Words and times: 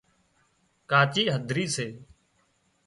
ڪاچي 0.89 1.23
هڌرِي 1.35 1.65
سي 1.75 1.87